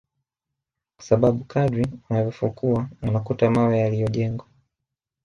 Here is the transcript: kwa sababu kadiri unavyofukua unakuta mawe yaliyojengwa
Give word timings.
kwa 0.95 1.05
sababu 1.05 1.43
kadiri 1.45 1.91
unavyofukua 2.09 2.89
unakuta 3.01 3.51
mawe 3.51 3.79
yaliyojengwa 3.79 4.45